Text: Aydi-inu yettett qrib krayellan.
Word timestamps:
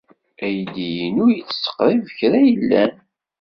Aydi-inu 0.45 1.25
yettett 1.35 1.65
qrib 1.77 2.05
krayellan. 2.17 2.93